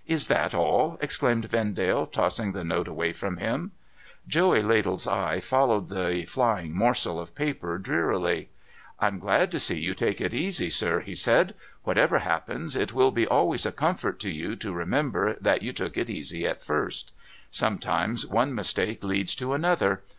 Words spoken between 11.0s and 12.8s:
he said.' Whatever happens,